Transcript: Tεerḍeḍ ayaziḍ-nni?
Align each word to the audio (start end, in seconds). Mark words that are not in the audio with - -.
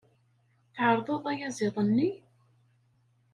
Tεerḍeḍ 0.75 1.23
ayaziḍ-nni? 1.31 2.11